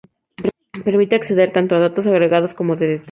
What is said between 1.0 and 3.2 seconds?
acceder tanto a datos agregados como de detalle.